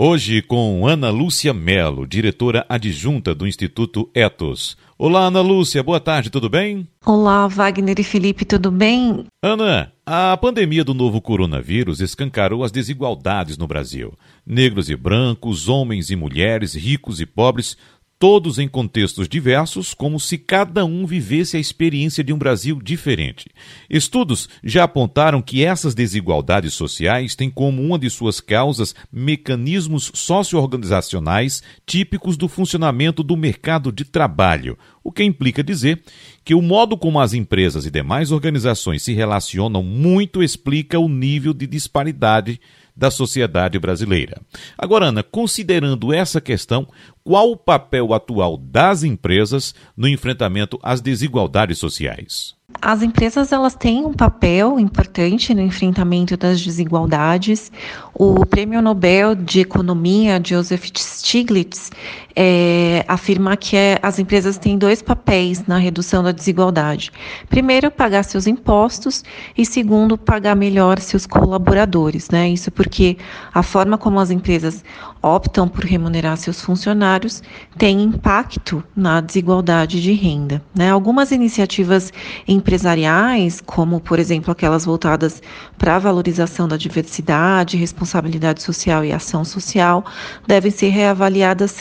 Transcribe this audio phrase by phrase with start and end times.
[0.00, 4.76] Hoje com Ana Lúcia Melo, diretora adjunta do Instituto Etos.
[4.96, 6.86] Olá, Ana Lúcia, boa tarde, tudo bem?
[7.04, 9.24] Olá, Wagner e Felipe, tudo bem?
[9.42, 14.12] Ana, a pandemia do novo coronavírus escancarou as desigualdades no Brasil.
[14.46, 17.76] Negros e brancos, homens e mulheres, ricos e pobres,
[18.18, 23.48] todos em contextos diversos, como se cada um vivesse a experiência de um Brasil diferente.
[23.88, 31.62] Estudos já apontaram que essas desigualdades sociais têm como uma de suas causas mecanismos socio-organizacionais
[31.86, 34.76] típicos do funcionamento do mercado de trabalho,
[35.08, 36.02] o que implica dizer
[36.44, 41.54] que o modo como as empresas e demais organizações se relacionam muito explica o nível
[41.54, 42.60] de disparidade
[42.94, 44.42] da sociedade brasileira.
[44.76, 46.86] Agora, Ana, considerando essa questão,
[47.24, 52.57] qual o papel atual das empresas no enfrentamento às desigualdades sociais?
[52.82, 57.72] As empresas elas têm um papel importante no enfrentamento das desigualdades.
[58.12, 61.90] O Prêmio Nobel de Economia, Joseph Stiglitz,
[62.36, 67.10] é, afirma que é, as empresas têm dois papéis na redução da desigualdade.
[67.48, 69.24] Primeiro, pagar seus impostos
[69.56, 72.28] e segundo, pagar melhor seus colaboradores.
[72.28, 72.50] Né?
[72.50, 73.16] Isso porque
[73.52, 74.84] a forma como as empresas
[75.22, 77.42] optam por remunerar seus funcionários
[77.76, 80.62] tem impacto na desigualdade de renda.
[80.74, 80.90] Né?
[80.90, 82.12] Algumas iniciativas
[82.58, 85.42] empresariais, como por exemplo aquelas voltadas
[85.78, 90.04] para a valorização da diversidade, responsabilidade social e ação social,
[90.46, 91.74] devem ser reavaliadas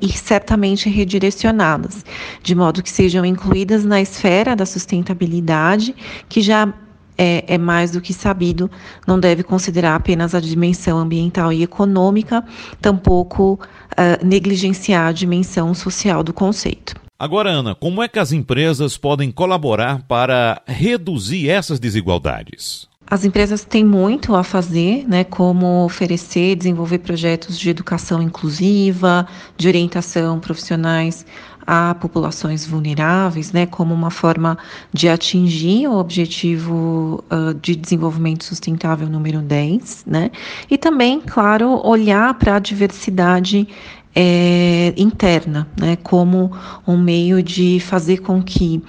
[0.00, 2.04] e certamente redirecionadas,
[2.42, 5.94] de modo que sejam incluídas na esfera da sustentabilidade,
[6.28, 6.72] que já
[7.16, 8.70] é, é, mais do que sabido,
[9.06, 12.44] não deve considerar apenas a dimensão ambiental e econômica,
[12.80, 13.60] tampouco
[13.92, 17.01] uh, negligenciar a dimensão social do conceito.
[17.22, 22.88] Agora, Ana, como é que as empresas podem colaborar para reduzir essas desigualdades?
[23.06, 29.24] As empresas têm muito a fazer, né, como oferecer, desenvolver projetos de educação inclusiva,
[29.56, 31.24] de orientação profissionais
[31.64, 34.58] a populações vulneráveis, né, como uma forma
[34.92, 40.32] de atingir o objetivo uh, de desenvolvimento sustentável número 10, né,
[40.68, 43.68] e também, claro, olhar para a diversidade
[44.14, 46.52] é, interna, né, como
[46.86, 48.82] um meio de fazer com que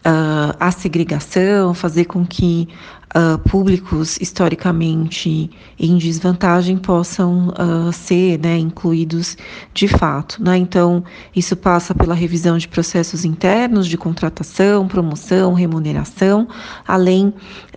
[0.00, 2.68] uh, a segregação, fazer com que
[3.14, 9.36] uh, públicos historicamente em desvantagem possam uh, ser né, incluídos
[9.74, 10.42] de fato.
[10.42, 10.56] Né?
[10.56, 11.04] Então,
[11.34, 16.48] isso passa pela revisão de processos internos de contratação, promoção, remuneração,
[16.86, 17.32] além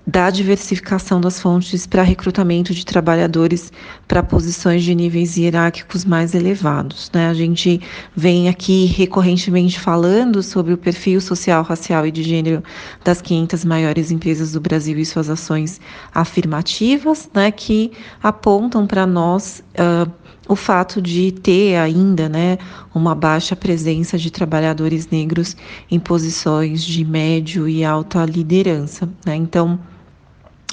[0.06, 3.72] da diversificação das fontes para recrutamento de trabalhadores
[4.06, 7.10] para posições de níveis hierárquicos mais elevados.
[7.14, 7.30] Né?
[7.30, 7.80] A gente
[8.14, 12.62] vem aqui recorrentemente falando sobre o perfil social, racial e de gênero
[13.04, 15.80] das 500 maiores empresas do Brasil e suas ações
[16.14, 20.12] afirmativas, né, que apontam para nós uh,
[20.48, 22.58] o fato de ter ainda né,
[22.94, 25.56] uma baixa presença de trabalhadores negros
[25.90, 29.08] em posições de médio e alta liderança.
[29.26, 29.36] Né?
[29.38, 29.80] Então,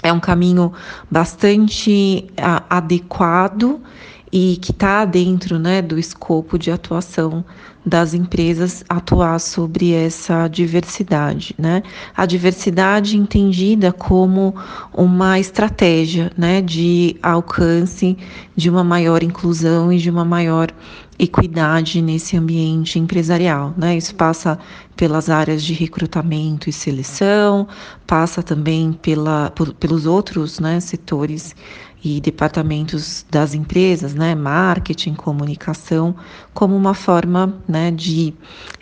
[0.02, 0.72] é um caminho
[1.10, 3.80] bastante a, adequado
[4.32, 7.44] e que está dentro né, do escopo de atuação
[7.84, 11.82] das empresas atuar sobre essa diversidade, né?
[12.14, 14.54] A diversidade entendida como
[14.92, 18.16] uma estratégia, né, de alcance
[18.54, 20.68] de uma maior inclusão e de uma maior
[21.18, 23.96] equidade nesse ambiente empresarial, né?
[23.96, 24.58] Isso passa
[24.96, 27.66] pelas áreas de recrutamento e seleção,
[28.06, 31.54] passa também pela, por, pelos outros né, setores
[32.02, 36.14] e departamentos das empresas, né, marketing, comunicação,
[36.54, 38.34] como uma forma né, de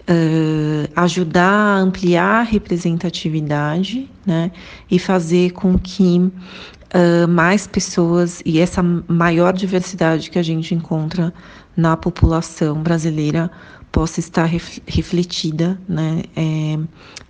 [0.09, 4.50] uh, ajudar a ampliar a representatividade né,
[4.91, 11.32] e fazer com que uh, mais pessoas e essa maior diversidade que a gente encontra
[11.76, 13.50] na população brasileira
[13.93, 16.78] possa estar refletida né, é,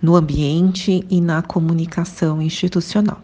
[0.01, 3.21] no ambiente e na comunicação institucional.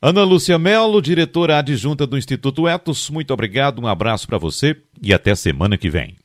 [0.00, 5.14] Ana Lúcia Melo, diretora adjunta do Instituto Etos, muito obrigado, um abraço para você e
[5.14, 6.16] até semana que vem.